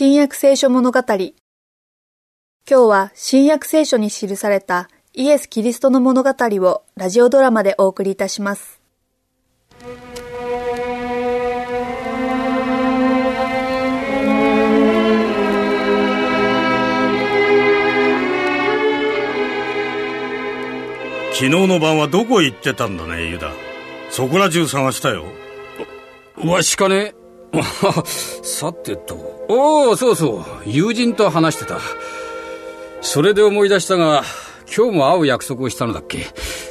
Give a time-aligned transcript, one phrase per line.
[0.00, 1.32] 新約聖書物語今
[2.68, 8.80] 日は新約聖書に記されたイエス・キリストの物語をラジオドラマでお送りいたします。
[21.32, 23.50] 昨日の晩はどこへ行ってたんだね、ユダ。
[24.10, 25.24] そこら中探したよ。
[26.36, 27.17] わしかね
[28.42, 29.16] さてと。
[29.48, 30.68] おお、そうそう。
[30.68, 31.78] 友人と話してた。
[33.00, 34.22] それで思い出したが、
[34.74, 36.26] 今日も会う約束をしたのだっけ？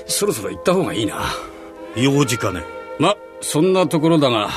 [0.05, 1.21] そろそろ行った方がいいな。
[1.95, 2.63] 用事かね。
[2.99, 4.49] ま、そんなところだが、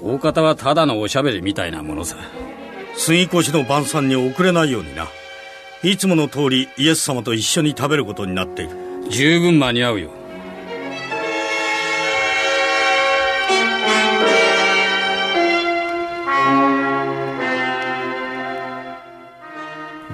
[0.00, 2.16] 大方はただのおしゃべりみたいなものさ。
[2.96, 5.06] 杉越の晩餐に遅れないようにな。
[5.84, 8.70] いつもの通りイエス様と一緒に食べることになっている。
[9.08, 10.10] 十分間に合うよ。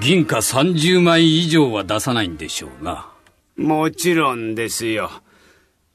[0.01, 3.09] 銀貨30枚以上は出さないんでしょうな。
[3.57, 5.11] もちろんですよ。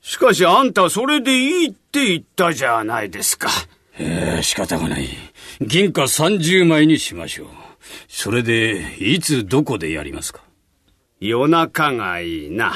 [0.02, 3.50] しかしあんたそれでいいって言ったじゃないですか。
[3.98, 5.08] ええ仕方がない。
[5.62, 7.48] 銀貨30枚にしましょう。
[8.10, 10.42] それで、いつどこでやりますか？
[11.20, 12.74] 夜中がいいな。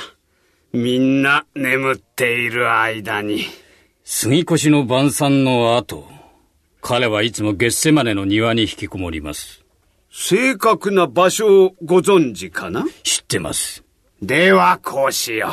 [0.71, 3.41] みんな眠っている間に。
[4.05, 6.07] 杉越の晩餐の後、
[6.81, 9.65] 彼はいつも月瀬までの庭に引きこもります。
[10.11, 12.85] 正確な場所をご存知かな？
[13.03, 13.83] 知ってます。
[14.21, 15.51] ではこうしよ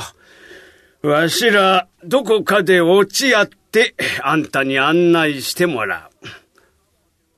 [1.03, 1.09] う。
[1.09, 6.09] わしら、どこかで落ち合って、あんたに案内してもら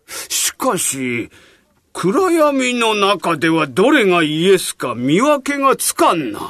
[0.06, 0.12] う。
[0.32, 1.30] しかし、
[1.92, 6.40] 暗闇の中ではどれがイエスか見分けがつかんな。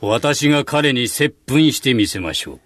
[0.00, 2.60] 私が彼に接吻してみせましょ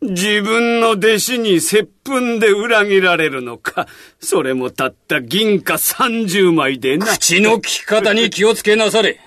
[0.00, 0.10] う。
[0.12, 3.88] 自分の弟子に接吻で裏切られるのか。
[4.20, 7.06] それもたった銀貨30枚でな。
[7.06, 9.18] 口の利き方に気をつけなされ。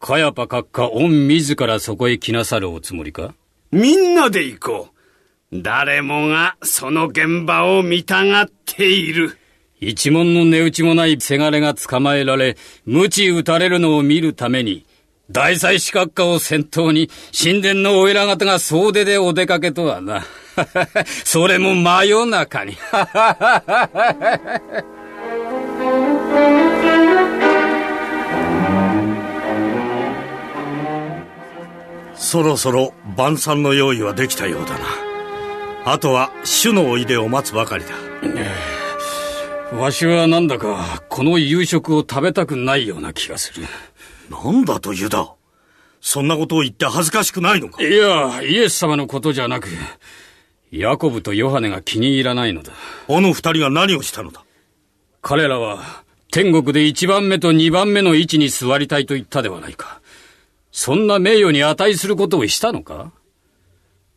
[0.00, 3.34] かやぱ閣下御自らそこへ来なさるおつもりか？
[3.70, 4.88] みんなで行こ
[5.52, 5.62] う。
[5.62, 9.38] 誰もがその現場を見たがっている。
[9.78, 14.86] 一文の値打ちもないせがれが捕まえられ、鞭打たれるのを見るために、
[15.30, 20.24] 大祭司閣下を先頭に、神殿のお偉方が総出でお出かけとはな。
[21.24, 22.76] それも真夜中に。
[32.14, 34.86] そろそろ晩餐の用意はできたようだな。
[35.84, 37.90] あとは主のおいでを待つばかりだ。
[39.76, 43.66] わしはなんだか、この夕食を食べたくないような気がする。
[44.30, 45.32] なんだとユダ。
[46.00, 47.82] そんなことを言って恥ずかしくないのか？
[47.82, 49.68] いや、イエス様のことじゃなく、
[50.70, 52.72] ヤコブとヨハネが気に入らないのだ。
[53.08, 54.44] あの二人が何をしたのだ？
[55.22, 60.00] 彼らは、天国で一番目と二番目の位置に座りたいと言ったではないか。
[60.70, 63.12] そんな名誉に値することをしたのか？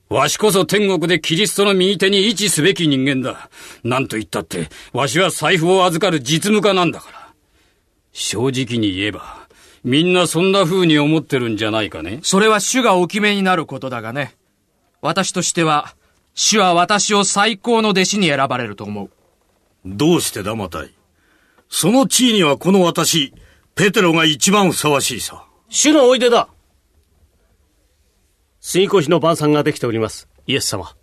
[0.09, 3.49] わしこそ天国でキリストの右手に位置すべき人間だ。
[3.83, 7.33] なんと言ったって、わしは財布を預かる実務家なんだから。
[8.11, 9.47] 正直に言えば、
[9.83, 12.19] みんなそんな風に思ってるんじゃないかね？
[12.23, 14.35] それは主がお決めになることだがね。
[15.01, 15.95] 私としては、
[16.33, 19.09] 主は私を最高の弟子に選ばれると思う。
[19.85, 20.93] どうしてだ、マタイ？
[21.69, 23.33] その地位にはこの私、
[23.75, 25.45] ペテロが一番ふさわしいさ。
[25.69, 26.49] 主のおいでだ
[28.59, 30.27] 杉越の晩餐ができております。
[30.47, 30.93] イエス様。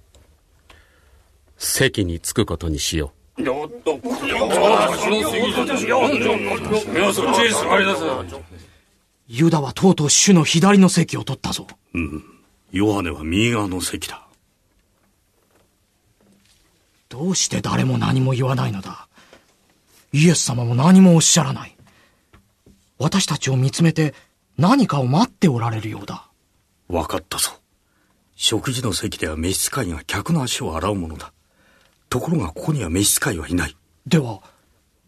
[1.56, 3.42] 席に着くことにしよう。
[9.28, 11.66] ユダはとうとう主の左の席を取ったぞ。
[12.70, 14.26] ヨハネは右側の席だ。
[17.08, 19.08] どうして誰も何も言わないのだ
[20.12, 21.76] イエス様も何もおっしゃらない。
[22.98, 24.14] 私たちを見つめて
[24.58, 26.28] 何かを待っておられるようだ。
[26.88, 27.50] わかったぞ。
[28.36, 31.32] 食事の席では召使いが客の足を洗うものだ。
[32.08, 33.76] ところがここには召使いはいない。
[34.06, 34.40] では、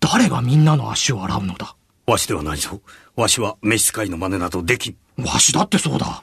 [0.00, 1.76] 誰がみんなの足を洗うのだ？
[2.08, 2.80] わしではないぞ。
[3.16, 4.96] わしは召使いの真似などできん。
[5.22, 6.22] わしだってそうだ。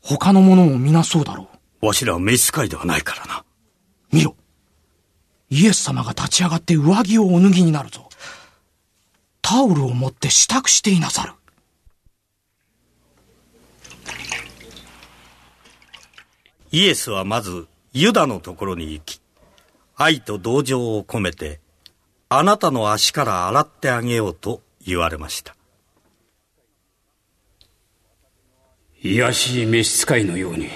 [0.00, 1.48] 他の者も皆そうだろ
[1.82, 3.40] わしらは召使いではないからな。
[3.40, 4.16] う。
[4.16, 4.34] 見ろ。
[5.50, 8.08] イエス様が立ち上がって上着をお脱ぎになるぞ。
[9.42, 11.34] タオルを持って支度していなさる。
[16.72, 19.20] イエスはまずユダのところに行き、
[19.94, 21.60] 愛と同情を込めて、
[22.30, 25.54] あなたの足から洗ってあげようと言われました。
[29.00, 30.68] 卑しい召使いのように、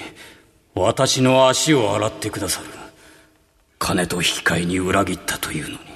[0.74, 2.66] 私の足を洗ってくださる。
[3.78, 5.92] 金と引き換えに裏切ったというのに。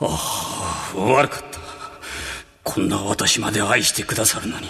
[0.00, 1.58] ああ悪かった
[2.62, 4.66] こんな私まで愛してくださるのに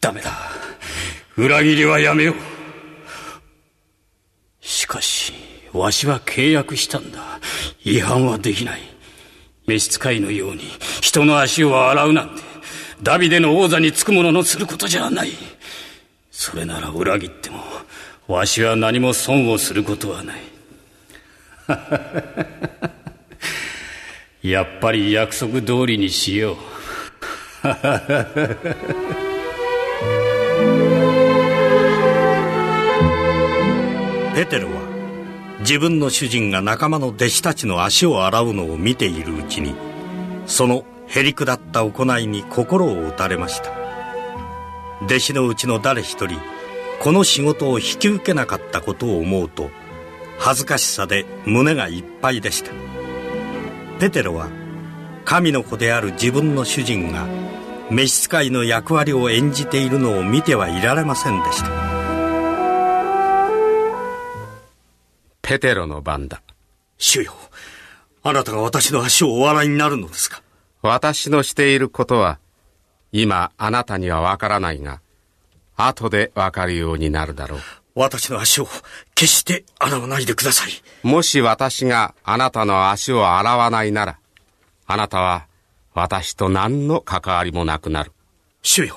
[0.00, 0.32] ダメだ
[1.36, 2.36] 裏切りはやめよう
[4.60, 5.32] しかし
[5.72, 7.40] わしは契約したんだ
[7.84, 8.80] 違反はできない
[9.66, 10.62] 召使いのように
[11.00, 12.42] 人の足を洗うなんて
[13.02, 15.32] ダビデの王座につく者のすることじゃない。
[16.30, 17.58] それなら裏切っても
[18.28, 20.40] わしは何も損をすることはない。
[24.48, 26.56] やっぱり約束通りにしよう。
[34.34, 34.91] ペテロは
[35.72, 39.74] 自分の主人が仲間の弟子たちの足を洗うのを見ているうちに
[40.44, 43.72] そのへりくだった行いに心を打たれました。
[45.06, 46.38] 弟子のうちの誰一人
[47.00, 49.70] この仕事を引き受けなかったことを思うと
[50.38, 52.70] 恥ずかしさで胸がいっぱいでした。
[53.98, 54.50] ペテロは
[55.24, 57.26] 神の子である自分の主人が
[57.90, 61.91] 召使いの役割を演じているのを見てはいられませんでした。
[65.52, 66.40] ペテロの番だ。
[66.96, 67.34] 主よ
[68.22, 70.40] あなたが私の足をお洗いになるのですか？
[70.80, 72.38] 私のしていることは、
[73.12, 75.02] 今あなたにはわからないが、
[75.76, 77.60] 後でわかるようになるだろう。
[77.94, 78.68] 私の足を
[79.14, 80.72] 決して洗わないでください
[81.02, 84.18] もし私があなたの足を洗わないなら、
[84.86, 85.46] あなたは
[85.92, 88.12] 私と何の関わりもなくなる。
[88.62, 88.96] 主よ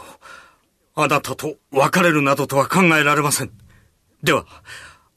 [0.96, 3.52] あなたと別れるなどとは考えられません
[4.24, 4.46] では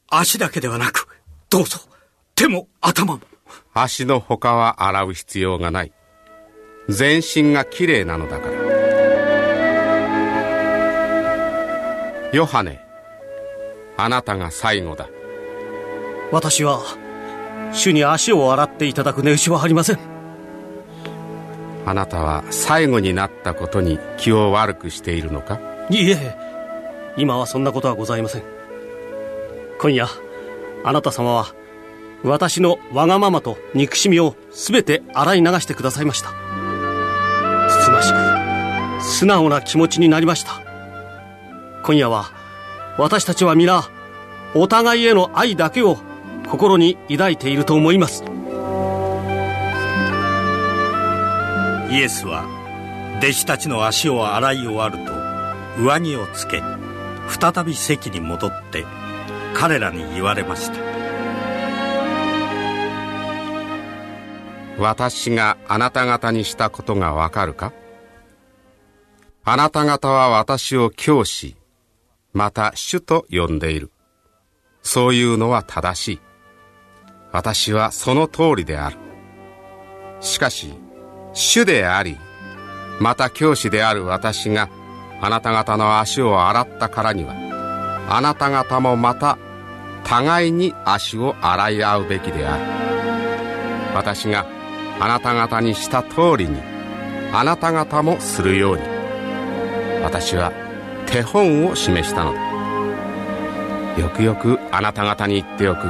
[0.09, 1.07] 足だけではなく
[1.49, 1.79] どうぞ
[2.35, 3.21] 手も頭も
[3.73, 5.91] 足の他は洗う必要がない。
[6.87, 8.53] 全身がきれいなのだから。
[12.33, 12.79] ヨハネ、
[13.97, 15.09] あなたが最後だ。
[16.31, 16.83] 私は、
[17.73, 19.99] 主に足を洗っていただく値打ちはありません。
[21.87, 25.59] あなたは最後になったことに気を悪くしているのか？
[25.89, 26.37] いいえ、
[27.17, 28.43] 今はそんなことはございません。
[29.79, 30.07] 今夜、
[30.83, 31.53] あなた様は、
[32.23, 36.29] 私のわがままと憎しみをすべて洗い流してくださいました。
[37.69, 40.61] つつましく、素直な気持ちになりました。
[41.83, 42.31] 今夜は、
[42.97, 43.89] 私たちは皆、
[44.55, 45.97] お互いへの愛だけを
[46.49, 48.23] 心に抱いていると思います。
[51.91, 52.45] イエスは
[53.17, 56.61] 弟子たちの足を洗い終わると上着をつけ
[57.27, 58.85] 再び席に戻って
[59.55, 60.77] 彼らに言われました
[64.77, 67.73] 私があなた方にしたことがわかるか？
[69.43, 71.57] あなた方は私を教師、
[72.31, 73.91] また主と呼んでいる。
[74.81, 76.19] そういうのは正しい。
[77.33, 78.97] 私はその通りである。
[80.21, 80.73] しかし、
[81.33, 82.17] 主であり、
[83.01, 84.69] また教師である私が
[85.19, 87.33] あなた方の足を洗ったからには、
[88.11, 89.37] あなた方もまた
[90.03, 92.63] 互いに足を洗い合うべきである。
[93.93, 94.47] 私が
[94.99, 96.59] あなた方にした通りに、
[97.31, 98.81] あなた方もするように。
[100.01, 100.51] 私は
[101.05, 102.39] 手本を示したのだ。
[104.01, 105.81] よくよくあなた方に言っておく。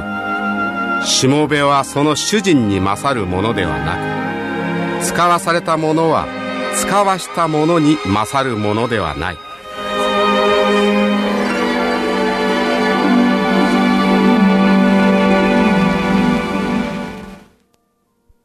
[1.06, 6.26] しもべはその主人に勝るものではなく、使わされたものは
[6.76, 9.49] 使わしたものに勝るものではない。